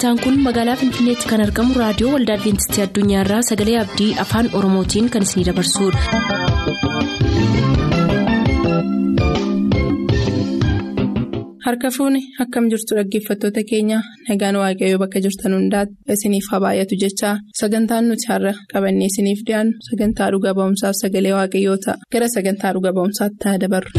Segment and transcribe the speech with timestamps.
[0.00, 5.28] sagantaan kun magaalaa finfinneetti kan argamu raadiyoo waldaa adventistii addunyaarraa sagalee abdii afaan oromootiin kan
[5.28, 7.10] isinidabarsudha.
[11.66, 17.34] harka fuuni akkam jirtu dhaggeeffattoota keenya nagaan waaqayyoo bakka jirtan hundaati isiniif haa baay'atu jechaa
[17.60, 22.90] sagantaan nuti har'a qabannee isiniif dhiyaannu sagantaa dhuga ba'umsaaf sagalee waaqayyoo ta'a gara sagantaa dhuga
[22.98, 23.90] ba'umsaatti haa dabarru.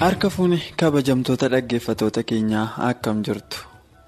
[0.00, 3.58] Harka fuuni kabajamtoota dhaggeeffatoota keenyaa akkam jirtu?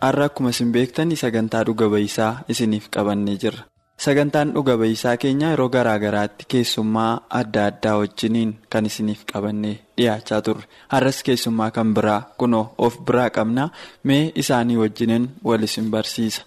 [0.01, 3.65] Har'a akkuma isin beektan sagantaa dhuga ba'isaa isiniif qabannee jirra.
[4.05, 10.41] Sagantaan dhuga ba'isaa keenya yeroo garaa garaatti keessummaa adda addaa wajjiniin kan isiniif qabannee dhiyaachaa
[10.43, 10.65] turre.
[10.89, 13.69] Har'as keessummaa kan biraa kunoo of biraa qabna.
[14.05, 16.43] Mee isaanii wajjiniin wal isin barsiisa.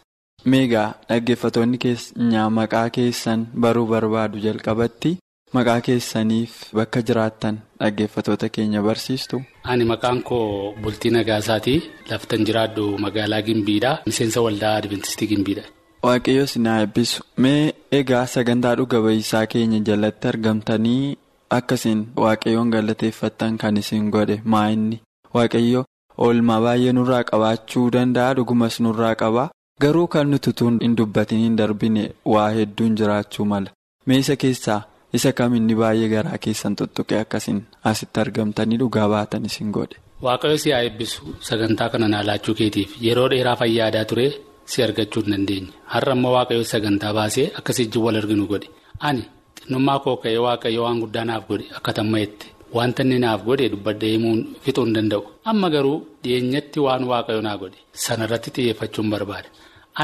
[0.45, 5.17] Meegaa dhaggeeffatoonni keenya maqaa keessan baruu barbaadu jalqabatti.
[5.55, 9.41] Maqaa keessaniif bakka jiraattan dhaggeeffatoota keenya barsiistu.
[9.71, 11.79] Ani maqaan koo Bultii Nagaasaatii
[12.11, 13.91] laftan jiraadhu magaalaa Gimbiidha.
[14.09, 15.63] Miseensa waldaa Adventistii Gimbiidha.
[16.03, 17.23] Waaqayyo si na eebbisu.
[17.37, 21.17] Mee egaa sagantaa dhuga ba'isaa keenya jalatti argamtanii
[21.57, 24.97] akkasiin waaqayyoon galateeffattan kan isin godhe maa inni
[25.37, 25.83] waaqayyo
[26.27, 29.45] oolmaa baay'ee nurraa qabaachuu danda'a dhugumas nurraa qaba
[29.85, 33.69] garuu kan nuti tun hin dubbatiin hin darbine waa hedduun jiraachuu mala.
[34.07, 34.81] Mee isa keessaa.
[35.17, 37.59] Isa kam inni baay'ee garaa keessan tuttuqe akkasiin
[37.91, 39.97] asitti argamtanii dhugaa baatan isin godhe.
[40.25, 44.25] Waaqayyo si haa eebbisu sagantaa kana naalaachuu keetiif yeroo dheeraa fayyaadaa ture
[44.71, 48.67] si argachuu hin dandeenye har'a immoo waaqayyo sagantaa baasee akkasii ijji wal arginu godhe
[49.09, 49.23] ani
[49.59, 52.47] xinnummaa koo ka'ee waaqayyo waan guddaa naaf godhe akka tamma'etti
[52.77, 57.57] wanta inni naaf godhe dubbadda himuun fixuu hin danda'u amma garuu dhiyeenyatti waan waaqayyo naa
[57.63, 59.49] godhe sanarratti xiyyeeffachuun barbaada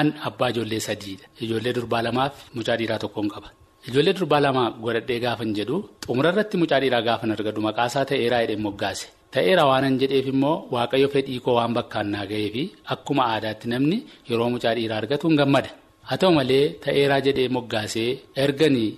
[0.02, 3.50] an abbaa ijoollee sadiidha ijoollee durbaa lamaaf mucaa dhiiraa tokkoon qaba.
[3.90, 8.60] Ijoollee durbaa lama godhadhee gaafan jedhu xumura irratti mucaa dhiiraa gaafan argadu maqaasaa ta'eeraa jedhee
[8.66, 9.06] moggaase.
[9.34, 12.64] Ta'eera waanan jedheef immoo waaqayyo fedhii koo waan bakkaan naa ga'ee fi
[12.94, 13.98] akkuma aadaatti namni
[14.30, 15.70] yeroo mucaa dhiiraa argatu hin gammada.
[16.10, 18.10] Haa ta'u malee ta'eeraa jedhee moggaasee
[18.44, 18.90] erganii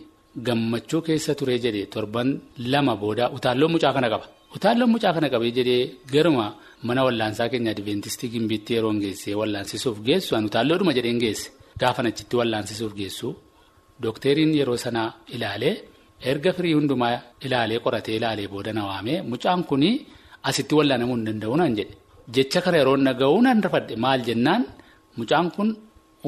[0.48, 2.30] gammachuu keessa turee jedhee torban
[2.74, 4.26] lama booda utaalloon mucaa kana qaba.
[4.56, 5.82] Utaalloon mucaa kana qabee jedhee
[6.14, 6.46] garuma
[6.88, 11.48] mana wallaansaa keenya adventistii gimbiitti yeroo geessee wallaansisuuf geessu utaalloodhuma jedheen geesse.
[11.82, 13.28] Gaafan achitti wallaansisuuf geessu.
[14.04, 15.74] Dookteriin yeroo sanaa ilaalee
[16.32, 17.14] erga firii hundumaa
[17.46, 19.84] ilaalee qoratee ilaalee booda na waamee mucaan kun
[20.50, 21.94] asitti wallaanamuu hin danda'u naan jedhe.
[22.36, 23.96] Jecha kana yeroo dhaga'uu nan rafadhe.
[24.04, 24.62] Maal jennaan?
[25.18, 25.70] Mucaan kun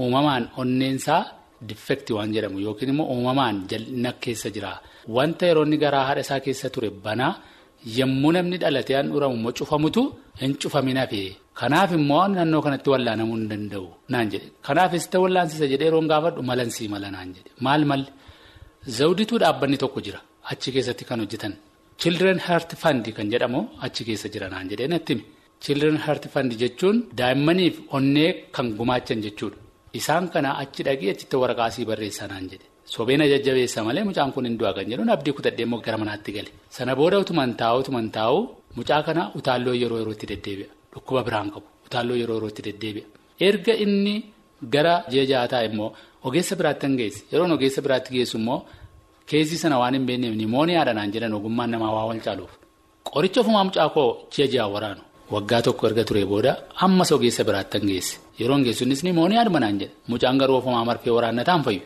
[0.01, 1.21] uumamaan onneensaa
[1.69, 4.71] diffekti waan jedhamu yookiin immoo uumamaan jal'ina keessa jira.
[5.15, 7.33] Wanta yeroo inni garaa haadha isaa keessa ture banaa
[7.97, 10.01] yommuu namni dhalatee an dhuramu immoo cufamutu
[10.41, 11.29] hin cufamin hafee.
[11.59, 13.87] Kanaaf immoo naannoo kanatti wallaanamuu hin danda'u?
[14.13, 14.47] naan jedhe.
[14.67, 17.49] Kanaafis ta'e wallaansisa jedhee yeroon gaafadhu malansii mala naan jedhe.
[17.65, 18.09] Maal malli
[18.97, 20.19] zawdituu dhaabbanni tokko jira
[20.51, 21.53] achi keessatti kan hojjetan.
[22.01, 25.25] Children heart fund kan jedhamu achi keessa jira naan jedhee natti himi.
[25.65, 29.57] Children heart fund jechuun daa'immaniif onnee kan gumaachan jechuudha.
[29.99, 32.65] Isaan kana achi dhaqee achitti waraqaasii barreessaa naan jedhe.
[32.93, 36.49] Sobeena jajjabeessa malee mucaan kun hin du'a kan jedhuun abdii kutadhee immoo gara manaatti gale.
[36.75, 38.37] Sana booda utuman taa'u utuman taa'u
[38.77, 40.69] mucaa kana utaalloo yeroo yerootti deddeebi'a.
[40.93, 43.05] Dhukkuba biraan qabu utaalloo yeroo yerootti deddeebi'a.
[43.47, 44.15] Erga inni
[44.73, 45.89] gara ji'a ja'ataa immoo
[46.27, 48.59] ogeessa biraatti hin geesse yeroon ogeessa biraatti geessu immoo
[49.29, 52.51] keessi sana waan hin beekneef nimooniyaadha naan jedhan ogummaan namaa waa wal caaluuf.
[53.13, 55.01] Qoricha ofumaa mucaa koo ji'a ja'a waraanu
[55.33, 56.51] waggaa tokko erga ture booda
[56.85, 61.63] ammas ogeessa biraatti hin geesse yeroon geessuunis nimooniyaadhuma naan jedhe mucaan garuu ofumaa marfee waraannataan
[61.67, 61.81] fayyu.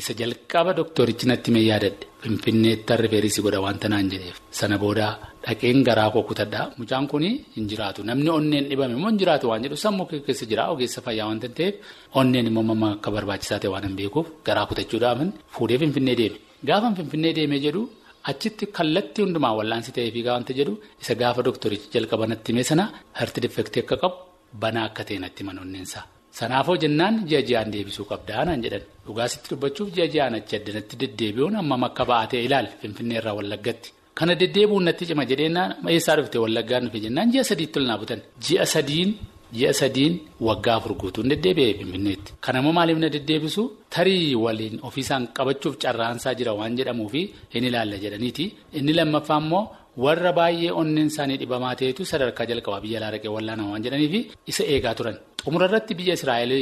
[0.00, 2.04] Isa jalqaba dooktorichi natti mee yaadadhe.
[2.22, 4.36] Finfinneetti rifeerisii godha wanta naan jedheef.
[4.58, 5.06] Sana booda
[5.44, 7.22] dhaqeen garaa koo kutadhaa mucaan kun
[7.56, 8.00] hin jiraatu.
[8.08, 9.76] Namni onneen dhibame immoo hin jiraatu waan jedhu.
[9.84, 10.64] Sammuu keessa jira.
[10.74, 11.74] Ogeessa fayyaa wanta ta'eef
[12.20, 15.18] onneen immoo mamma akka barbaachisaa ta'e waan hin beekuuf garaa kutachuudhaaf
[15.56, 16.38] fuudhee finfinnee deeme.
[16.68, 17.82] Gaafa finfinnee deemee jedhu
[18.30, 20.72] achitti kallattii hundumaa wallaansi ta'ee fi wanta jedhu
[21.02, 22.84] isa gaafa dooktorichi jalqaba natti himee sana
[23.18, 24.16] harti difektii akka qabu
[24.62, 26.04] banaa akka ta'e natti onneensaa.
[26.38, 28.82] Sanaafoo jennaan ji'a ji'aan deebisuu qabdaa naan jedhan.
[29.06, 33.88] Dhugaasitti dubbachuuf ji'a ji'aan achi addanatti deddeebi'uun hammam akka ba'atee ilaali finfinnee irraa wallaggatti
[34.18, 38.20] kana deddeebi'uun natti cima jedheenaan eessaa dhufte wallaggaan dhufe jennaan ji'a sadiitti ol naa butan.
[38.46, 39.10] Ji'a sadiin
[39.58, 40.14] ji'a sadiin
[40.48, 42.30] waggaa afur guutuun deddeebi'ee finfinneetti.
[42.44, 43.62] Kanammoo maaliif na deddeebisu
[43.94, 47.22] tarii waliin ofiisaan qabachuuf carraansaa jira waan jedhamuufi
[47.54, 48.44] hin ilaalla jedhaniiti.
[48.78, 49.64] Inni lammaffaa immoo.
[50.04, 54.62] Warra baay'ee onneen isaanii dhibamaa ta'etu sadarkaa jalqabaa biyya alaa dhaqee wallaanama waan jedhaniifi isa
[54.74, 55.16] eegaa turan.
[55.44, 56.52] Xumura irratti biyya israa'el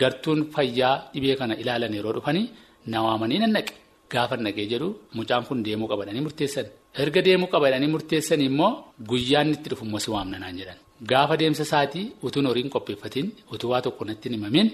[0.00, 2.46] gartuun fayyaa dhibee kana ilaalan yeroo dhufanii
[2.92, 3.72] na waamanii nan naqe
[4.12, 4.88] gaafa naqee jedhu
[5.18, 6.66] mucaan kun deemuu qabadhanii murteessan.
[7.02, 8.70] Erga deemuu qabadhanii murteessan immoo
[9.10, 10.78] guyyaan itti dhufu immoo si waamna naan jedhan.
[11.10, 14.68] Gaafa deemsa isaatii utuun horiin qopheeffatiin utuu waa tokko natti himamin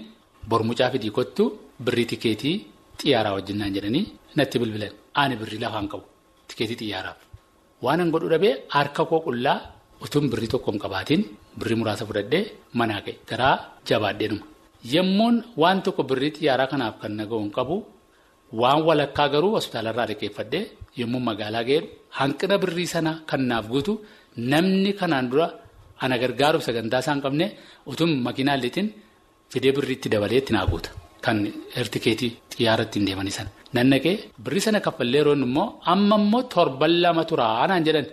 [0.51, 1.45] bor mucaa fidii kottu
[1.85, 2.57] birrii tikeetii
[3.01, 4.05] xiyyaaraa wajjinnaan jedhanii
[4.39, 4.93] natti bilbilan.
[5.21, 6.05] Ani birrii lafaan qabu
[6.49, 7.19] tikeetii xiyyaaraaf
[7.85, 9.59] waan an godhu dhabee harka koo qullaa
[10.05, 11.23] utuun birrii tokko hin qabaatiin
[11.59, 12.43] birrii muraasa fudhadhee
[12.81, 13.55] manaa ka'e garaa
[13.89, 14.45] jabaadheenuma
[14.95, 17.77] yemmuun waan tokko birrii xiyyaaraa kanaaf kan naga'u hin qabu
[18.61, 20.63] waan walakkaa garuu hospitaalarraa liqeeffadhee
[21.01, 21.81] yommuu magaalaa ga'e
[22.19, 23.93] hanqina birrii sana kan naaf guutu
[24.53, 25.47] namni kanaan dura
[26.05, 27.47] ana gargaaruuf sagantaa isaan qabne
[27.91, 28.59] utuun makiinaa
[29.53, 30.91] fidee birriitti dabalee itti naa guuta.
[31.25, 31.37] Kan
[31.95, 33.51] tikeetii xiyyaara ittiin deemanii sana.
[33.77, 38.07] Nannaqee birrii sana kaffallee yeroon immoo amma immoo torban lama turaa naan jedhan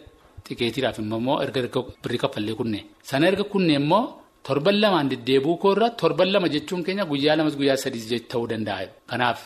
[0.45, 1.59] tikeetiidhaaf immoo erga
[2.03, 2.79] birrii kaffallee kunne.
[3.09, 4.03] Sana erga kunne immoo
[4.47, 8.85] torban lamaan deddeebuu koorraa torban lama jechuun keenya guyyaa lamas guyyaa sadiis ta'uu danda'a.
[9.09, 9.39] Kanaaf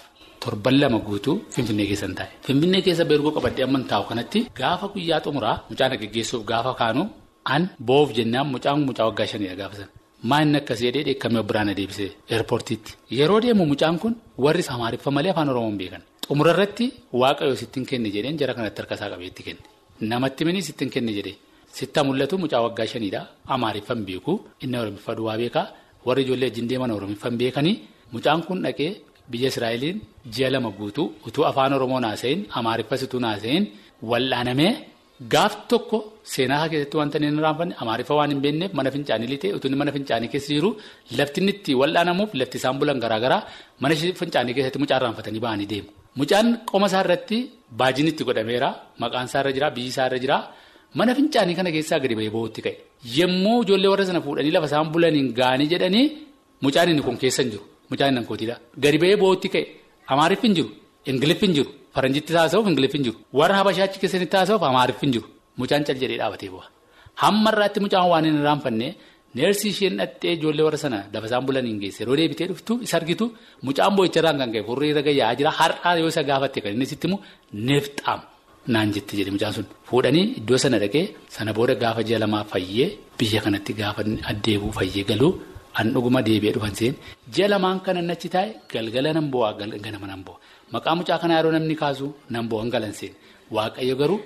[0.43, 2.29] torban lama guutuu Finfinnee keessan taa'e.
[2.45, 7.03] Finfinnee keessa beergoo qabadhee amma taa'u kanatti gaafa guyyaa xumuraa mucaan geggeessuuf gaafa kaanu
[7.55, 9.89] an boof jennaan mucaan mucaa waggaa shaniidha gaafa sana.
[10.31, 12.91] Maanni akkasii jedhee dheekkamee biraan adeemsee eerpoortiitti.
[13.17, 14.13] Yeroo deemu mucaan kun
[14.45, 16.01] warri Amaariffa malee afaan Oromoo hin beekan.
[16.27, 16.85] Xumura irratti
[17.21, 19.61] waaqayyo sittiin kenne jedheen jara kanatti harkasaa qabeetti kenne.
[20.11, 21.35] Namatti mini sittiin kenne jedhee.
[21.77, 23.21] Sitta mul'atu mucaa waggaa shaniidha.
[23.55, 24.33] Amaariffa hin beeku.
[24.63, 25.67] Inni Oromiffa duwwaa beekaa.
[26.05, 27.75] Warri ijoollee wajjin deeman Oromiffa hin beekanii.
[28.13, 28.91] Mucaan kun dhaqee
[29.31, 29.97] biyya Israa'eliin
[30.33, 33.63] ji'a lama guutuu utuu afaan Oromoo naasa'in Amaariffas utuu naasa'in
[34.11, 34.73] wal'aanamee.
[35.33, 35.97] Gaaf tokko
[36.33, 40.27] seenaa keessatti wanta inni raanfanne amaariffa waan hin beekneef mana fincaanii litee utuu mana fincaanii
[40.33, 40.69] keessa jiru
[41.19, 43.41] lafti inni itti wal'aanamuuf lafti isaan bulan garaagaraa
[43.83, 45.89] mana fincaanii keessatti mucaan raanfatanii ba'anii deemu.
[46.19, 47.37] Mucaan qoma isaa irratti
[47.79, 48.69] baajin itti godhameera
[49.03, 50.37] maqaan isaa irra jira biyyi isaa irra jira
[50.99, 52.75] mana fincaanii kana keessaa gadi bahee ba'uutti ka'e.
[53.17, 56.05] Yommuu ijoollee warra sana fuudhanii lafa isaan bulaniin gaanii jedhanii
[56.65, 58.55] mucaan inni kun keessa hin jiru mucaan inni kootiidha.
[58.83, 59.63] Gadi bahee ba'uutti ka'e
[60.13, 60.69] amaariffi hin jiru
[61.11, 61.71] ingiliffi hin jiru.
[61.95, 63.17] Faranjitti taasisuuf ingiliffi hin jiru.
[63.39, 65.27] Warra Habashaachi keessatti taasisuuf Amaariffi hin jiru.
[65.59, 66.65] Mucaan cal jedhee dhaabatee bu'a.
[67.23, 68.87] Hamma irraatti mucaan waan hin raanfanne
[69.37, 73.25] neersii isheen dhattee ijoollee warra sana lafa isaan bulaniin geesse yeroo deebitee dhuftu isa argitu
[73.67, 77.05] mucaan boo'icharraan kan ka'e furrii irra gayyaa jira har'aa yoo isa gaafatte kan inni sitti
[77.07, 77.19] immoo
[77.69, 78.19] neefxaam
[78.73, 79.65] naan jette jedhe mucaan sun.
[79.89, 81.03] Fuudhanii iddoo sana dhaqee
[81.35, 82.87] sana booda gaafa ji'a lamaa fayyee
[83.19, 84.01] biyya kanatti gaafa
[84.31, 85.31] addeebuu fayyee galuu
[85.79, 86.93] an dhuguma deebi'ee dhufan seen.
[87.33, 89.51] Ji'a lamaan kanan achi taa'e galgala nan bo'aa
[89.85, 90.39] ganama nan bo'aa.
[90.73, 93.13] Maqaa mucaa kanaa yeroo namni kaasu nan bo'an galanseen
[93.55, 94.19] waaqayyo garuu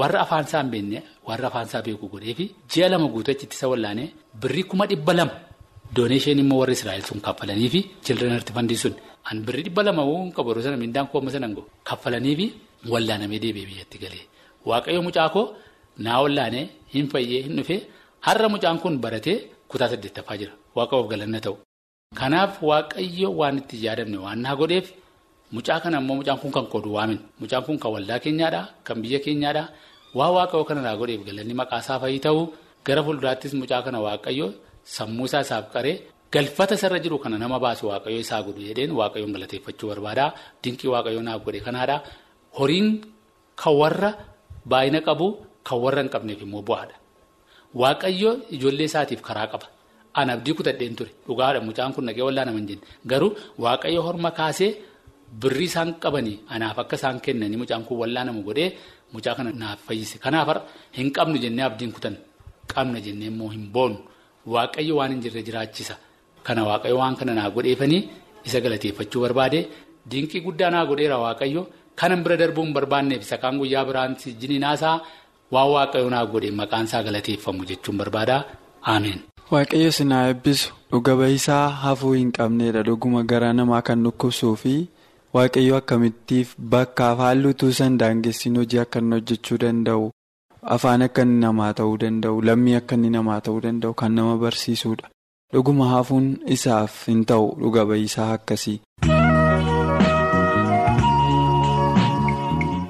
[0.00, 0.98] warra afaan isaa hin beekne
[1.28, 4.08] warra afaan isaa beeku godhee fi ji'a lama guutuu achitti isa wallaanee
[4.42, 5.34] birrii kuma dhibba lama
[5.96, 8.94] dooneesheen immoo warri Israa'el sun kaffalanii fi children health fund sun.
[9.30, 12.46] An birrii dhibba lama waan qabu yeroo sana mindaan koo amma sana go kaffalanii fi
[12.92, 14.24] wallaanamee deebi'ee biyyatti galee.
[14.68, 15.44] Waaqayyo mucaa koo
[16.04, 16.64] naa wallaanee
[16.94, 17.80] hin fayyee hin dhufee
[18.26, 19.36] har'a mucaan kun baratee
[19.70, 21.54] kutaa saddeettaffaa jira waaqayyoof galanna ta'u.
[22.20, 24.86] Kanaaf waaqayyo waan itti yaadamne waan naa godheef.
[25.54, 27.18] Mucaa kana immoo mucaan kun kan qoodu waamin.
[27.40, 29.64] Mucaan kun kan waldaa keenyaadha kan biyya keenyaadha.
[30.18, 32.40] Waa waaqayyoo kana naa godheef galanni maqaa isaa fayyii ta'u
[32.86, 34.46] gara fuulduraattis mucaa kana waaqayyo
[34.96, 35.96] sammuu isaa isaaf qaree
[36.34, 40.24] galfata isarra jiru kana nama baasu waaqayyo isaa godhu jedheen waaqayyoon galateeffachuu barbaada.
[40.62, 41.96] Dinqii waaqayyoo naaf godhe kanaadha.
[42.58, 42.88] Horiin
[43.60, 44.10] kan warra
[44.70, 45.26] baay'ina qabu
[45.66, 46.94] kan warra hin qabneef immoo bu'aadha.
[47.82, 49.66] Waaqayyo ijoollee isaatiif karaa qaba
[50.20, 53.30] an abdii kutadheen ture dhugaadha mucaan kun nagee wallaa nama hin jenne garuu
[53.64, 54.72] waaqayyo horma kaasee.
[55.42, 58.68] Birrii isaan qabanii anaaf akka isaan kennanii mucaan kun wallaanamu godhee
[59.14, 60.16] mucaa kana naaf fayyise.
[60.24, 60.48] Kanaaf
[60.98, 62.14] hin qabnu jennee abdiin kutan
[62.72, 63.98] qabna jennee immoo hin boonu
[64.54, 65.94] waaqayyo waan hin jirre jiraachisa.
[66.46, 68.02] Kana waaqayyo waan kana naa godheefanii
[68.46, 69.60] isa galateeffachuu barbaade
[70.10, 71.62] dinqii guddaa naa godheera waaqayyo
[72.00, 74.96] kanan bira darbuu hin barbaanneef isa kaan guyyaa biraan jiniin haasaa
[75.54, 78.36] waan waaqayyo naa godhe maqaan isaa galateeffamu jechuun barbaada.
[78.94, 79.20] Ameen.
[79.52, 84.74] Waaqayyo sinaa eebbisu dhuga ba'isaa hafuu hin qabneedha dhuguma garaa namaa kan dhukkubsuu fi.
[85.36, 90.08] Waaqayyo akkamittiif bakkaaf haalluutuu san daangessiin hojii akka inni hojjechuu danda'u
[90.76, 95.06] afaan akka inni namaa ta'uu danda'u lammii akka inni namaa ta'uu danda'u kan nama barsiisudha.
[95.54, 96.26] Dhuguma hafuun
[96.58, 98.78] isaaf hin ta'u dhuga ba'isaa akkasii.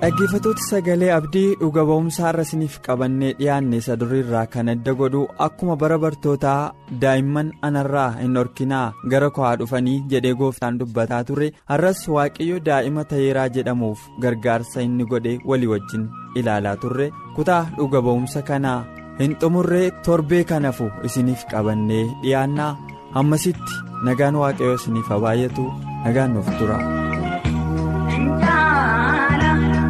[0.07, 5.75] Dhaggeeffattoota sagalee abdii dhuga ba'umsaa irra isiniif qabannee dhiyaanne isa duriirraa kan adda godhu akkuma
[5.81, 6.59] bara bartootaa
[7.05, 8.85] daa'imman anarraa hin horkinaa
[9.15, 11.49] gara koo haa dhufanii jedhee gooftaan dubbataa ture.
[11.73, 16.07] Har'as waaqayyo daa'ima ta'eeraa jedhamuuf gargaarsa inni godhe walii wajjin
[16.43, 17.09] ilaalaa turre.
[17.39, 18.79] Kutaa dhuga ba'umsa kanaa
[19.23, 22.71] hin xumurree torbee kanafu isiniif qabannee dhiyaannaa.
[23.19, 25.67] Hammasitti nagaan waaqayyo isiniif haa baay'atu
[26.07, 26.79] nagaan nuuf tura.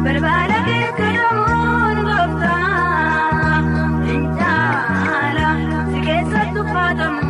[0.07, 3.57] Balbala keessa namoonni gooftaa
[4.13, 5.49] Intaala
[5.89, 7.26] si keessatti uffatamuun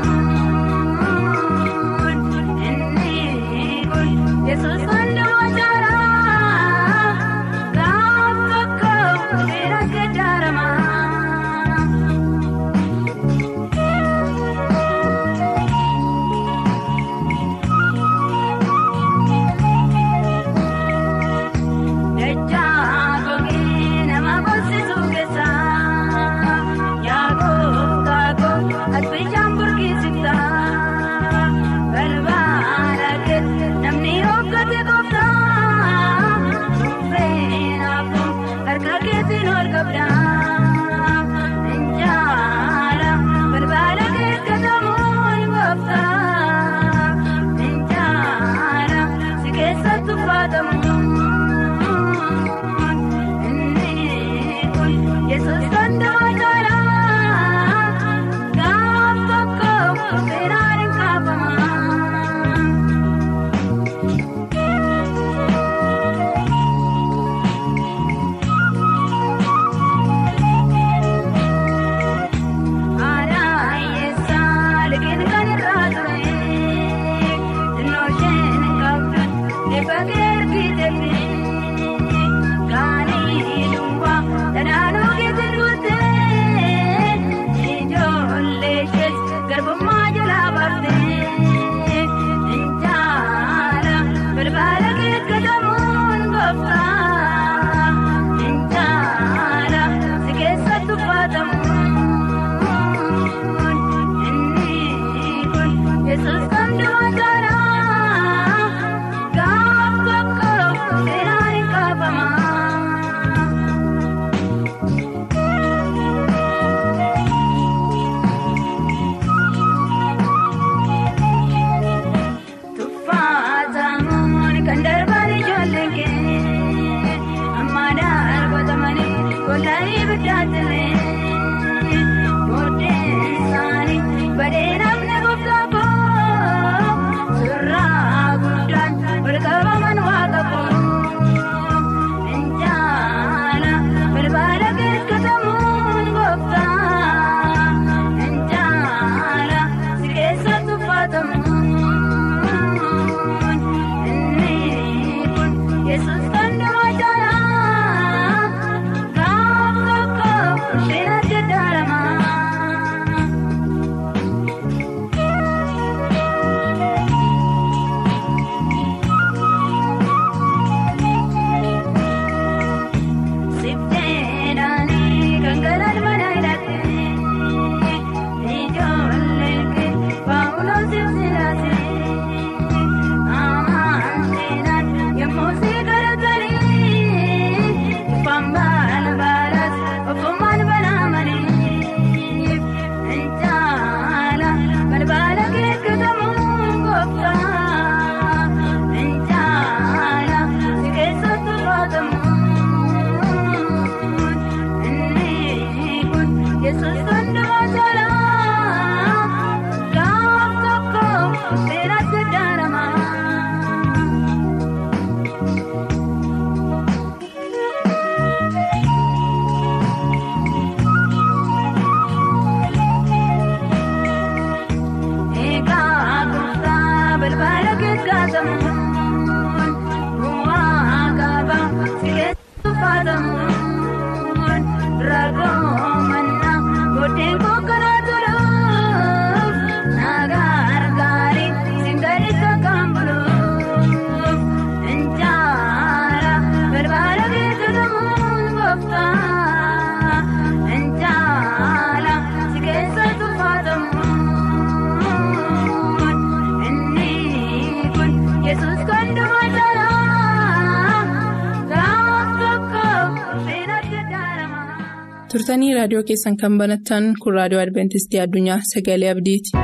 [265.38, 269.58] Turtanii raadiyoo keessan kan banattan kun raadiyoo Adventistii Addunyaa Sagalee Abdiiti.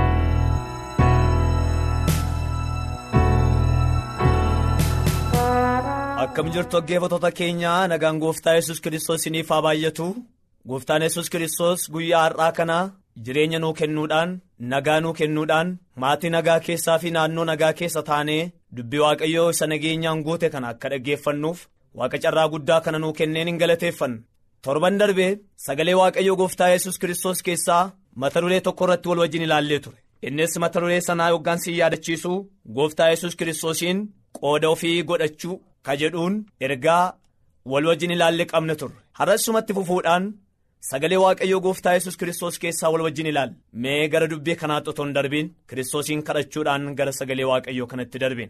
[6.23, 10.07] Akkam jirtu dhaggeeffattoota keenya nagaan gooftaa yesus kiristoos isiniif haa baay'atu
[10.69, 12.77] gooftaan yesus kiristoos guyyaa har'aa kana
[13.25, 14.31] jireenya nuu kennuudhaan
[14.73, 18.41] nagaa nuu kennuudhaan maatii nagaa keessaa fi naannoo nagaa keessa taanee
[18.77, 21.59] dubbii waaqayyoo isa nageenyaan guute kana akka dhaggeeffannuuf
[22.01, 24.21] waaqa carraa guddaa kana nuu kenneen hin galateeffanna
[24.65, 25.31] torban darbee
[25.65, 27.83] sagalee waaqayyoo gooftaa yesus kiristoos keessaa
[28.21, 29.97] mata duree tokko irratti wal wajjin ilaallee ture.
[30.27, 32.31] Innis mata duree sanaa yoggaan si yaadachiisu
[32.77, 33.99] gooftaa yesus kiristoosiin
[34.39, 35.55] qooda ofii godhachuu
[35.85, 36.35] ka jedhuun
[36.67, 37.03] ergaa
[37.71, 38.95] wal wajjin ilaalle qabna turre.
[39.19, 40.23] Har'asumatti fufuudhaan
[40.89, 43.55] sagalee waaqayyoo gooftaa yesus kiristoos keessaa wal wajjin ilaalle.
[43.81, 48.49] Mee gara dubbii kanaatti otoo hin darbiin kiristoosiin kadhachuudhaan gara sagalee waaqayyoo kanatti darbin.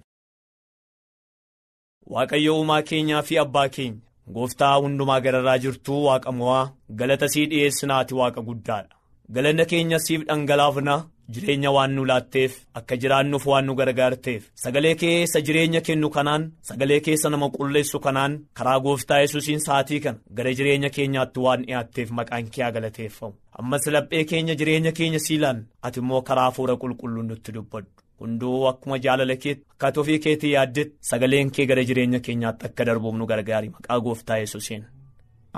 [2.13, 4.00] waaqayyo uumaa keenyaa fi abbaa keenya
[4.36, 8.96] gooftaa hundumaa gararraa jirtuu waaqa mo'aa galata sii dhi'eessinaati waaqa guddaadha.
[9.36, 10.96] Galanna keenya siif dhangalaafna
[11.34, 14.44] jireenya waan nu laatteef akka jiraannuuf waan nu gargaarteef.
[14.63, 20.20] Sagalee keessa jireenya kennu kanaan sagalee keessa nama qulleessu kanaan karaa gooftaa yesuusiin sa'aatii kana
[20.38, 26.00] gara jireenya keenyaatti waan dhi'aatteef maqaan kee galateeffamu ammas laphee keenya jireenya keenya siilaan ati
[26.03, 27.89] immoo karaa hafuura qulqulluun nutti dubbadhu
[28.24, 33.15] hunduu akkuma jaalala keetti akka ofii keetii yaaddetti sagaleen kee gara jireenya keenyaatti akka darbuuf
[33.22, 33.70] nu gargaari.
[33.75, 34.84] Maqaa gooftaa yesuusiin.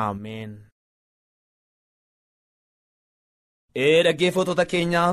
[0.06, 0.52] Ameen.
[3.86, 5.10] ee dhaggeeffattoota keenyaa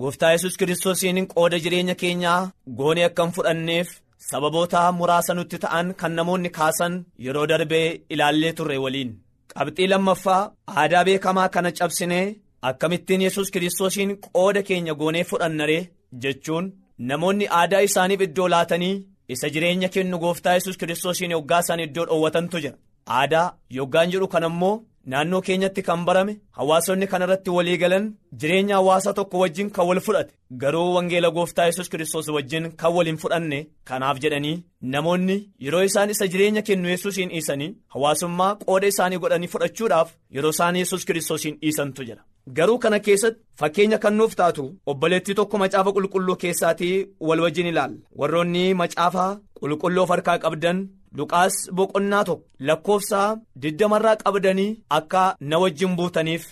[0.00, 2.40] gooftaa yesus kiristoosiin qooda jireenya keenyaa
[2.80, 3.88] goonee akka hin fudhanneef
[4.30, 6.94] sababoota muraasa nutti ta'an kan namoonni kaasan
[7.26, 9.10] yeroo darbee ilaallee turre waliin.
[9.54, 10.42] Qabxii lammaffaa
[10.82, 12.26] aadaa beekamaa kana cabsinee
[12.70, 15.82] akkamittiin yesus kiristoosiin qooda keenya goonee fudhannaree
[16.22, 16.66] jechuun
[16.98, 18.94] namoonni aadaa isaaniif iddoo laatanii
[19.34, 22.76] isa jireenya kennu gooftaa yesus kiristoosiin yoggaa isaan iddoo dhoowwatantu jira
[23.18, 24.74] aadaa yoggaan jedhu kan ammoo
[25.12, 28.04] naannoo keenyatti kan barame hawaasonni kana irratti walii galan
[28.42, 30.32] jireenya hawaasa tokko wajjin kan wal fudhate
[30.64, 33.58] garuu wangeela gooftaa yesus kiristoos wajjin kan wal hin fudhanne
[33.90, 34.56] kanaaf jedhanii
[34.96, 40.76] namoonni yeroo isaan isa jireenya kennu yesuusiin dhiisanii hawaasummaa qooda isaanii godhanii fudhachuudhaaf yeroo isaan
[40.82, 42.22] yesus kiristoosiin dhiisantu jira.
[42.56, 46.96] Garuu kana keessatti fakkeenya kan nuuf taatu obboleettii tokko macaafa qulqulluu keessaatii
[47.28, 49.26] wal wajjin ilaalla warroonni macaafa
[49.60, 50.78] qulqulluu of harkaa qabdan
[51.18, 53.20] luqaas boqonnaa tokko lakkoofsa
[53.62, 56.44] digdamarraa qabdanii akka na wajjin buutaniif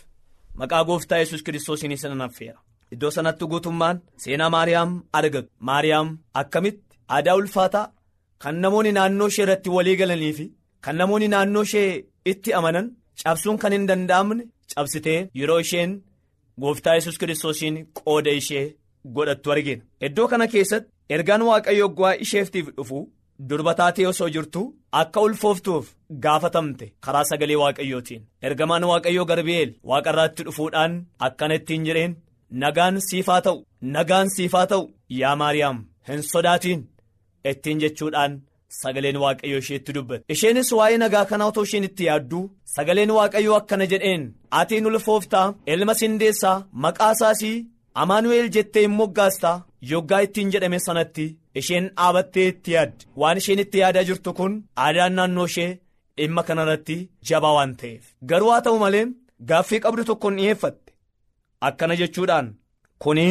[0.60, 2.58] maqaa gooftaa yesus kiristoosiin isa naffeera
[2.94, 6.08] iddoo sanatti guutummaan seenaa maariyaam argatu maariyaam
[6.40, 7.86] akkamitti aadaa ulfaataa
[8.42, 10.46] kan namoonni naannoo ishee irratti walii galanii fi
[10.84, 11.90] kan namoonni naannoo ishee
[12.32, 12.86] itti amanan
[13.22, 14.44] cabsuun kan hin danda'amne.
[14.74, 15.92] Cabsitee yeroo isheen
[16.62, 18.66] gooftaa yesus kiristoosiin qooda ishee
[19.16, 22.98] godhattu argina iddoo kana keessatti ergaan waaqayyo oggaa isheeftiif dhufu
[23.50, 24.62] durba taatee osoo jirtu
[25.00, 25.86] akka ulfooftuuf
[26.24, 30.92] gaafatamte karaa sagalee waaqayyootiin ergamaan waaqayyoo garbi'eel waaqarraatti dhufuudhaan
[31.28, 32.16] akkana ittiin jedheen
[32.64, 33.58] nagaan siifaa ta'u
[33.96, 34.84] nagaan siifaa ta'u
[35.20, 35.78] yaa maariyaam
[36.08, 36.80] hin sodaatiin
[37.50, 38.32] ittiin jechuudhaan.
[38.78, 42.40] Sagaleen waaqayyoo isheetti dubbate isheenis waa'ee nagaa kanaa otoo isheen itti yaaddu
[42.74, 44.22] sagaleen waaqayyoo akkana jedheen.
[44.60, 47.42] Atiin ulfooftaa ilma sindeessaa maqaa isaas
[48.02, 49.56] amaanu'eel jettee hin moggaastaa
[49.92, 51.24] yoggaa ittiin jedhame sanatti
[51.60, 54.52] isheen dhaabattee itti yaadde waan isheen itti yaadaa jirtu kun
[54.84, 55.70] aadaan naannoo ishee
[56.18, 56.96] dhimma kanarratti
[57.30, 58.04] jabaa waan ta'eef.
[58.28, 59.06] Garuu haa ta'u malee
[59.52, 60.92] gaaffii qabdu tokkoon dhiyeeffatte
[61.68, 62.46] akkana jechuudhaan
[63.04, 63.26] kuni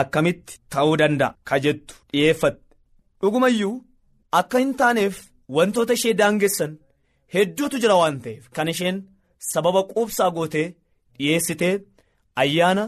[0.00, 1.34] akkamitti ta'uu danda'a?
[1.48, 2.62] Ka jettu dhiyeeffatte
[3.22, 3.74] dhugumayyuu.
[4.40, 5.16] Akka hin taaneef
[5.56, 6.72] wantoota ishee daangessan
[7.34, 8.98] hedduutu jira waan ta'eef kan isheen
[9.52, 10.66] sababa quubsaa gootee
[11.18, 11.74] dhiyeessitee
[12.42, 12.84] ayyaana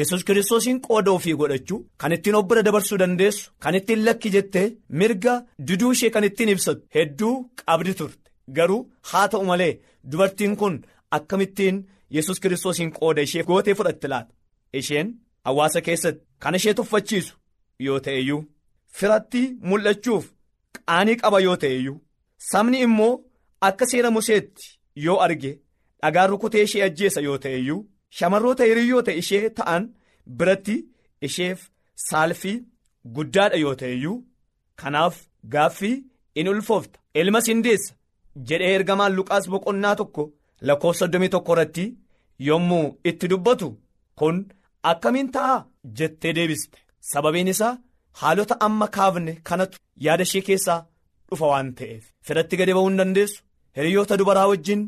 [0.00, 4.66] yesus kiristoosiin qooda ofii godhachuu kan ittiin of bira dabarsuu dandeessu kan ittiin lakki jettee
[5.00, 5.34] mirga
[5.68, 8.80] diduu ishee kan ittiin ibsatu hedduu qabdi turte garuu
[9.10, 9.72] haa ta'u malee
[10.12, 10.76] dubartiin kun
[11.18, 11.76] akkamittiin
[12.16, 14.34] yesus kiristoosiin qooda ishee gootee fudhatte laata
[14.82, 15.08] isheen
[15.46, 17.34] hawaasa keessatti kan ishee tuffachiisu
[17.86, 18.40] yoo ta'eyyuu
[18.98, 20.24] firatti mul'achuuf.
[20.78, 21.98] Qaanii qaba yoo ta'e iyyuu
[22.50, 23.12] sabni immoo
[23.68, 24.64] akka seera museetti
[25.06, 25.52] yoo arge
[26.02, 27.80] dhagaan rukutee ishee ajjeessa yoo ta'e iyyuu
[28.18, 29.88] shamarroota hiriyoota ishee ta'an
[30.38, 30.76] biratti
[31.28, 31.60] isheef
[32.08, 32.56] saalfii
[33.16, 34.16] guddaadha yoo ta'e iyyuu
[34.82, 35.16] kanaaf
[35.54, 35.96] gaaffii
[36.42, 37.94] in ulfoofta ilma sindeessa
[38.48, 40.22] jedhee ergamaan luqaas boqonnaa tokko
[40.68, 41.86] lakkoofsa soddomii tokko irratti
[42.48, 43.68] yommuu itti dubbatu
[44.18, 44.36] kun
[44.90, 45.56] akkamiin ta'a
[45.98, 46.78] jettee deebiste
[47.10, 47.74] sababiin isaa.
[48.22, 50.80] Haalota amma kaafne kanatu yaada ishee keessaa
[51.30, 52.02] dhufa waan ta'eef.
[52.26, 53.42] Firatti gadi ba'uu hin dandeessu.
[53.76, 54.82] Hiriyoota dubaraa wajjin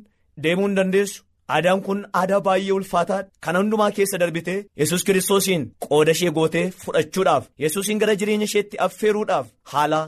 [0.47, 1.23] deemuu hin dandeessu.
[1.55, 7.45] Aadaan kun aadaa baay'ee ulfaataa kan hundumaa keessa darbitee yesus kiristoosiin qooda ishee gootee fudhachuudhaaf
[7.65, 10.01] yesuusiin gara jireenya isheetti affeeruudhaaf haala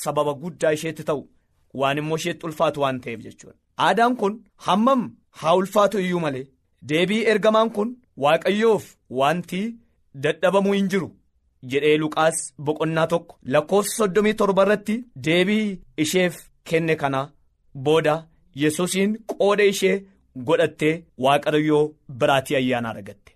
[0.00, 1.22] sababa guddaa isheetti ta'u
[1.82, 3.56] waan immoo isheetti ulfaatu waan ta'eef jechuudha.
[3.86, 4.34] Aadaan kun
[4.68, 5.02] hammam
[5.40, 6.46] haa ulfaatu iyyuu malee?
[6.92, 7.88] Deebii ergamaan kun
[8.24, 8.84] waaqayyoof
[9.20, 9.62] wanti
[10.26, 11.08] dadhabamuu hin jiru.
[11.72, 12.36] Jedhee luqaas
[12.68, 14.96] boqonnaa tokko lakkoofsa soddomii torba irratti
[15.26, 15.66] deebii
[16.04, 16.34] isheef
[16.70, 17.20] kenne kana
[17.86, 18.14] booda
[18.62, 19.94] yesuusiin qooda ishee
[20.48, 20.94] godhattee
[21.26, 21.84] waaqayyoo
[22.20, 23.32] biraatii ayyaana argatte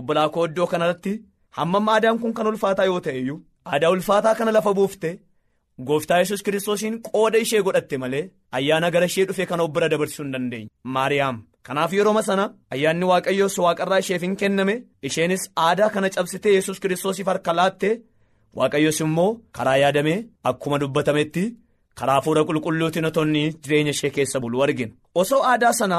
[0.00, 1.12] obbolaa koo iddoo kanarratti
[1.58, 3.40] hammam aadaan kun kan ulfaataa yoo ta'e iyyuu
[3.72, 5.10] aadaa ulfaataa kana lafa buufte
[5.88, 8.24] gooftaa yesus kiristoosiin qooda ishee godhatte malee
[8.58, 11.36] ayyaana gara ishee dhufe kana bira dabarsuu hin dandeenye maariyaam.
[11.66, 14.74] Kanaaf yeroo sana ayyaanni waaqayyoos waaqarraa isheef hin kenname
[15.08, 17.90] isheenis aadaa kana cabsitee yesus kiristoosiif harka laatte
[18.60, 20.18] waaqayyos immoo karaa yaadamee
[20.50, 21.44] akkuma dubbatametti
[22.00, 25.98] karaa fuula qulqulluutiin otonni jireenya ishee keessa bulu argina osoo aadaa sana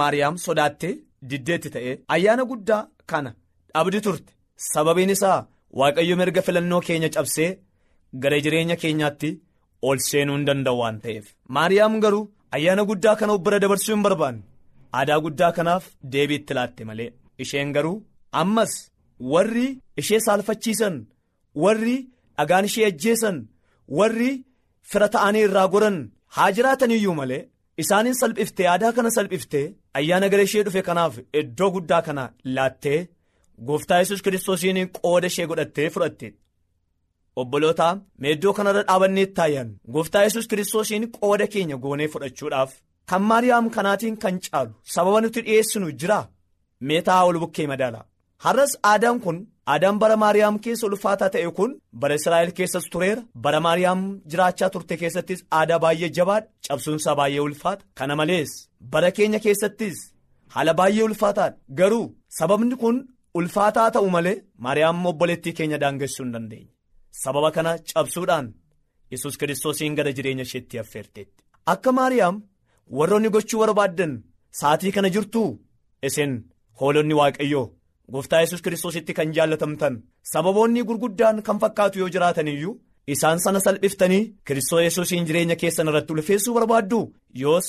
[0.00, 0.92] maariyaam sodaattee
[1.30, 3.30] diddeetti ta'e ayyaana guddaa kana
[3.74, 4.30] dhabdi turte.
[4.72, 5.38] Sababiin isaa
[5.80, 7.48] waaqayyo mirga filannoo keenya cabsee
[8.22, 9.30] gara jireenya keenyaatti
[9.88, 11.24] ol seenuu hin danda'u waan ta'eef.
[11.56, 12.22] Maariyaam garuu
[12.56, 14.42] ayyaana guddaa kana bira dabarsuu hin barbaanne.
[14.98, 17.10] Aadaa guddaa kanaaf deebii itti laatte malee.
[17.42, 17.96] Isheen garuu
[18.42, 18.72] ammas
[19.32, 19.66] warri
[20.00, 20.96] ishee saalfachiisan
[21.64, 21.96] warri
[22.38, 23.36] dhagaan ishee ajjeesan
[23.98, 24.30] warri
[24.90, 25.98] fira ta'anii irraa goran
[26.36, 27.42] haa jiraatan iyyuu malee
[27.82, 29.66] isaaniin salphiftee aadaa kana salphiftee
[29.98, 32.24] ayyaana gara ishee dhufe kanaaf iddoo guddaa kana
[32.56, 33.00] laattee
[33.68, 36.28] gooftaa yesus kiristoosiin qooda ishee godhattee fudhatte.
[37.40, 37.88] Obboloota
[38.24, 42.70] meeddoo kanarra dhaabannee taayyan gooftaa yesus kiristoosiin qooda keenya goonee fudhachuudhaaf
[43.10, 46.18] kan maariyaam kanaatiin kan caalu sababa nuti dhi'eessinu jira
[46.88, 48.00] meetaa ol bukkee madaala.
[48.44, 49.36] Har'as aadaan kun
[49.72, 51.70] aadaan bara maariyaam keessa ulfaataa ta'e kun
[52.02, 53.22] bara israa'el keessas tureera.
[53.44, 56.48] Bara maariyaam jiraachaa turte keessattis aadaa baay'ee jabaadha.
[56.66, 57.82] Cabsuunsaa baay'ee ulfaata.
[57.98, 58.50] Kana malees
[58.92, 59.96] bara keenya keessattis
[60.54, 61.56] haala baay'ee ulfaataadha.
[61.78, 62.06] Garuu
[62.38, 62.96] sababni kun
[63.38, 66.70] ulfaataa ta'u malee maariyaam obboleettii keenya daangessuu hin dandeenye.
[67.22, 68.46] Sababa kana cabsuudhaan
[69.12, 71.40] yesus kiristoosiin gara jireenya isheetti affeerteetti.
[71.72, 72.36] Akka maariyaam
[72.90, 74.12] warroonni gochuu barbaaddan
[74.60, 75.58] sa'aatii kana jirtuu?
[76.02, 76.32] Isin
[76.80, 77.66] hoolonni waaqayyoo
[78.12, 79.94] gooftaa yesus kiristoositti kan jaallatamtan
[80.32, 82.74] sababoonni gurguddaan kan fakkaatu yoo jiraatan iyyuu
[83.14, 87.00] isaan sana salphiftanii kiristoos yesuusiin jireenya keessan irratti ulfeessuu barbaaddu
[87.42, 87.68] yoos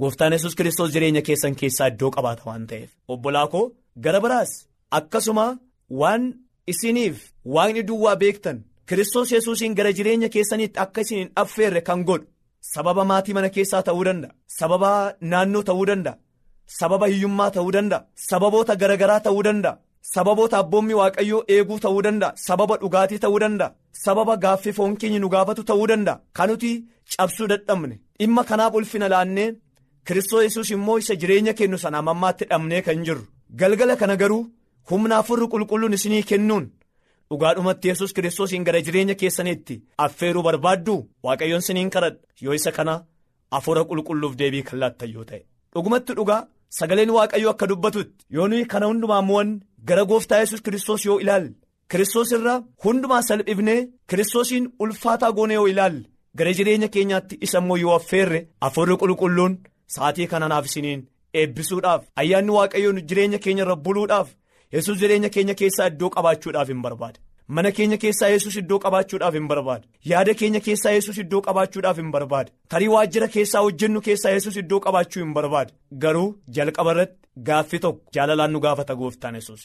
[0.00, 2.90] gooftaan yesus kiristoos jireenya keessan keessaa iddoo qabaata waan ta'eef.
[3.08, 3.66] Obbolaa koo
[4.04, 4.50] gara biraas
[4.98, 5.46] akkasuma
[6.00, 6.22] waan
[6.72, 7.16] isiniif
[7.54, 12.26] waaqni duwwaa beektan kiristoos yesuusiin gara jireenya keessaniitti akka isin hin affeerre kan godhu
[12.72, 14.32] sababa maatii mana keessaa ta'uu danda'a.
[14.58, 14.90] Sababa
[15.30, 16.14] naannoo ta'uu danda'a.
[16.78, 18.04] Sababa hiyyummaa ta'uu danda'a.
[18.28, 19.74] Sababoota garagaraa ta'uu danda'a.
[20.14, 22.32] Sababoota abboommii waaqayyoo eeguu ta'uu danda'a.
[22.46, 23.70] Sababa dhugaatii ta'uu danda'a.
[24.04, 26.20] Sababa gaaffii foon keenya nu gaafatu ta'uu danda'a.
[26.36, 26.72] Kan nuti
[27.16, 27.94] cabsuu dadhabne.
[28.18, 29.48] Dhimma kanaaf ulfina laannee
[30.06, 33.24] kiristoos yesuus immoo isa jireenya kennu sana ammaatti dhabnee kan jirru.
[33.60, 34.42] Galgala kana garuu
[34.90, 36.64] humna afurri qulqulluun isinii kennuun
[37.30, 42.94] dhugaadhumatti yesus kiristoosiin gara jireenya keessaniitti affeeruu barbaaddu waaqayyoon siniin kadhadha yoo isa kana
[43.58, 45.42] afura qulqulluuf deebii kan laattan yoo ta'e
[45.74, 46.40] dhugumatti dhugaa
[46.78, 49.50] sagaleen waaqayyoo akka dubbatutti yoo nuyi kana hundumaa mo'an
[49.88, 51.52] gara gooftaa yesus kiristoos yoo ilaalle
[51.90, 56.04] kiristoos irraa hundumaa salphifnee kiristoosiin ulfaataa goone yoo ilaalle
[56.38, 59.58] gara jireenya keenyaatti isa immoo yoo affeerre afurri qulqulluun
[59.94, 61.06] sa'aatii kananaaf isiniin
[61.40, 64.28] eebbisuudhaaf ayyaanni waaqayyoon jireenya keenya irra buluudhaaf.
[64.74, 67.18] Yesus jireenya keenya keessaa iddoo qabaachuudhaaf hin barbaada
[67.58, 72.10] mana keenya keessaa yesus iddoo qabaachuudhaaf hin barbaada yaada keenya keessaa yesus iddoo qabaachuudhaaf hin
[72.16, 75.72] barbaada tarii waajjira keessaa hojjennu keessaa yesus iddoo qabaachuu hin barbaada
[76.04, 77.18] garuu jalqaba irratti
[77.50, 79.62] gaaffii tokko jaalalaan nu gaafata gooftaan yesus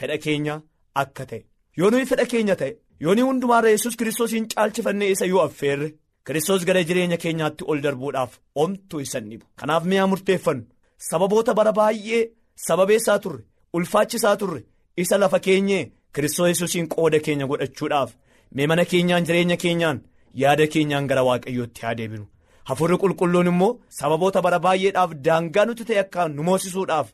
[0.00, 0.54] fedha keenya
[1.02, 1.40] akka ta'e.
[1.80, 2.72] Yoo nuyi fedha keenya ta'e
[3.04, 5.88] yoo nuyi hundumaarra yesus kiristoosiin caalchifannee isa yoo affeerre
[6.26, 8.32] kiristoos gara jireenya keenyaatti ol darbuudhaaf
[8.64, 9.44] omtuu isa dhibu.
[9.60, 10.64] Kanaaf mi'a murteeffannu.
[11.10, 12.22] Sababoota bara baay'ee
[12.68, 13.42] sababeessaa turre.
[13.76, 14.62] Ulfaachisaa turre.
[15.02, 15.90] Isa lafa keenyee?
[16.14, 18.10] Kiristoos yesuusiin qooda keenya godhachuudhaaf.
[18.54, 19.98] Mee mana keenyaan jireenya keenyaan
[20.42, 22.26] yaada keenyaan gara waaqayyootti haa deebinu.
[22.68, 27.08] Hafuurri qulqulluun immoo sababoota bara baay'eedhaaf daangaa nuti ta'e akka nu moosisuudhaaf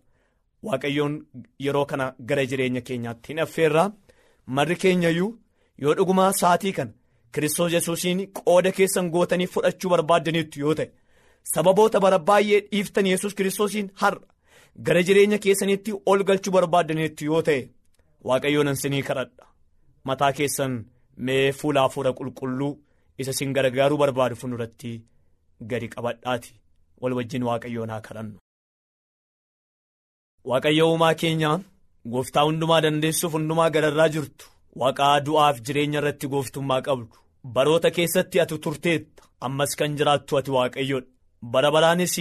[0.68, 1.14] waaqayyoon
[1.64, 3.88] yeroo kana gara jireenya keenyaatti hin affeerraa
[4.58, 5.30] marri keenyayyuu
[5.84, 6.92] yoo dhugumaa sa'aatii kana
[7.36, 10.88] kiristoos yesuusiin qooda keessan gootanii fudhachuu barbaaddaniitu yoo ta'e
[11.54, 14.20] sababoota bara baay'ee dhiiftan yesus kiristoosiin har'a.
[14.86, 17.60] Gara jireenya keessanitti ol galchuu barbaaddaniitti yoo ta'e
[18.30, 19.46] waaqayyoon ansinii kadhadha
[20.10, 20.72] mataa keessan
[21.28, 22.72] mee fuula hafuura qulqulluu
[23.24, 24.92] isa sin gargaaruu barbaadu fuulduratti
[25.72, 26.52] gadi qabadhaati
[27.02, 28.38] wal wajjin waaqayyoon haa kadhannu.
[30.50, 31.50] waaqayyo uumaa keenya
[32.12, 34.46] gooftaa hundumaa dandeessuuf hundumaa gararraa jirtu
[34.82, 37.14] waaqaa du'aaf jireenya irratti gooftummaa qabdu
[37.56, 41.10] baroota keessatti ati turteetta ammas kan jiraattu ati waaqayyoodha.
[41.42, 42.16] Bara baraanis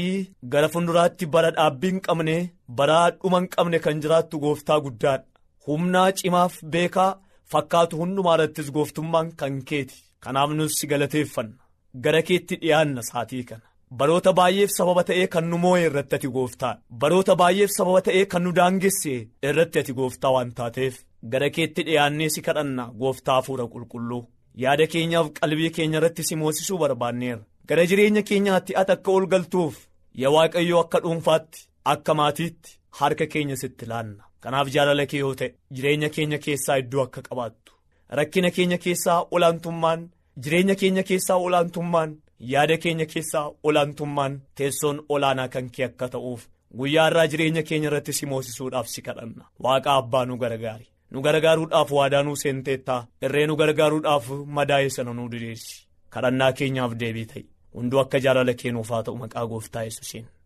[0.53, 2.35] gara fuulduraatti bara dhaabbii hin qabne
[2.79, 5.25] bara dhuma hin qabne kan jiraattu gooftaa guddaadha
[5.67, 7.09] humnaa cimaaf beekaa
[7.53, 9.95] fakkaatu hundumaa irrattis gooftummaan kan keeti.
[10.23, 11.55] Kanaaf nus galateeffanna.
[12.03, 13.61] Gara keetti dhiyaanna saatii kana.
[13.99, 16.73] Baroota baay'eef sababa ta'ee kan nu moo'e irratti ati gooftaa.
[17.01, 19.15] Baroota baay'eef sababa ta'ee kan nu daangesse
[19.49, 20.95] irratti ati gooftaa waan taateef.
[21.31, 24.21] Gara keetti dhiyaannee si kadhanna gooftaa hafuura qulqulluu.
[24.63, 27.43] Yaada keenyaaf qalbii keenya irratti si moosisuu barbaanneerra.
[27.67, 29.75] Gara jireenya keenyaatti ati akka ol galtuuf
[30.21, 31.59] yaa waaqayyoo akka dhuunfaatti
[31.93, 34.23] akka maatiitti harka keenya sitti laanna.
[34.43, 37.71] Kanaaf jaalala kee yoo ta'e jireenya keenya keessaa iddoo akka qabaattu.
[38.19, 40.01] Rakkina keenya keessaa olaantummaan
[40.43, 42.15] jireenya keenya keessaa olaantummaan
[42.53, 46.41] yaada keenya keessaa olaantummaan teessoon olaanaa kan kee akka ta'uuf
[46.79, 49.43] guyyaa irraa jireenya keenya irratti si moosisuudhaaf si kadhanna.
[49.63, 50.87] Waaqa abbaa nu gargaari.
[51.11, 54.25] Nu gargaaruudhaaf waadaa nuu seenteettaa irree nu gargaaruudhaaf
[54.57, 55.87] madaa'ee sana nuu diriirsi.
[56.13, 57.43] kadhannaa keenyaaf deebii ta'i
[57.75, 60.25] hunduu akka jaalala keenuuf haa ta'u maqaa gooftaa yesuusiin.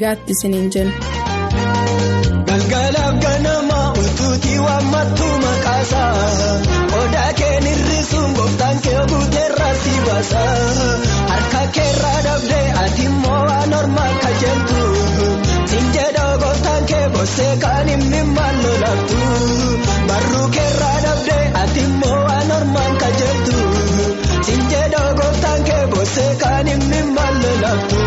[0.00, 0.94] nagaatti isiniin jenna.
[2.48, 6.12] galgalaaf ganamaa utuutii waammattuu maqaasaa
[7.00, 9.00] odaa kee nirrisuun gooftaan kee
[10.06, 10.42] baasa
[11.32, 14.80] harka keerraa dhabdee ati immoo waan ormaa kajeeltu
[15.72, 19.20] sinjedhoo gooftaan kee boosee kan himmi maal lolaaftu
[20.08, 23.56] barruu keerraa dhabdee ati immoo waan ormaa kajeeltu
[24.50, 27.99] sinjedhoo gooftaan kee boosee kan himmi maal lolaaftu.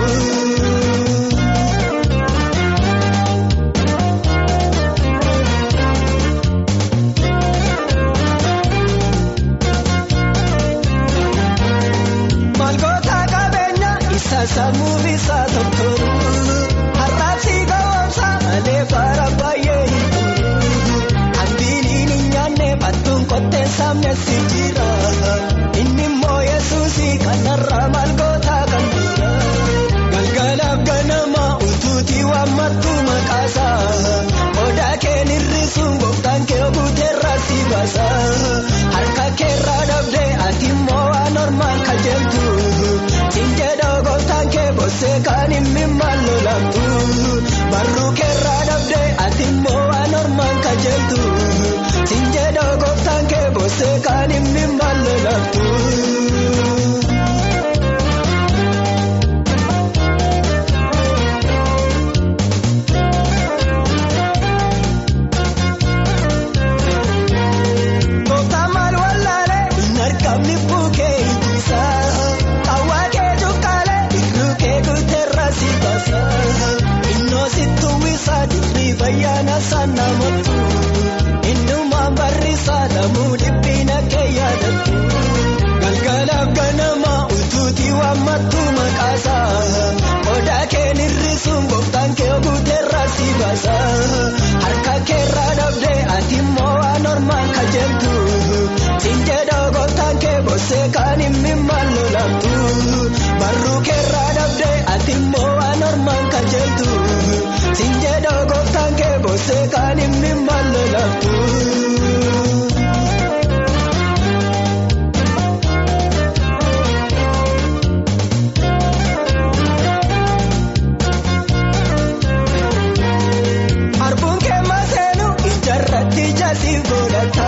[126.39, 127.47] Jaasii godhata.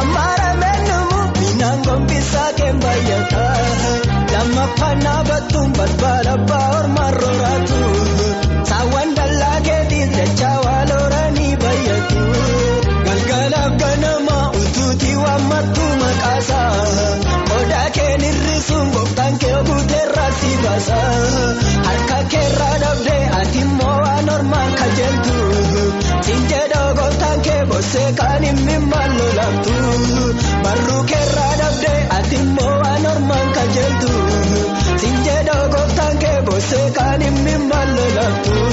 [0.00, 3.44] Ammaara meenumu binaan gombisaa kee baay'ata.
[4.32, 7.80] Lammaffaan dhaabbattuun balbala baa'ormaan rooraatu.
[8.70, 12.22] Saawwan dallaa keetiin dachaa waalooranii baay'atu.
[13.06, 16.70] Galgalaaf ganama utuutii waan mattuu maqaasaa.
[17.58, 21.00] Odaa keen hir'isuun gooftaan kee guuteerraa si baasa.
[21.88, 25.36] Harka keerraa dhabdee ati immoo waan ormaan kajeeltu.
[27.70, 29.74] boosee kan inni maal lolaatu
[30.64, 34.12] barruu keerraa dhabdee ati immoo waan ormaan kan jeeltu
[35.04, 38.69] siinjedha gooftaan kee boosee kan inni maal lolaatu.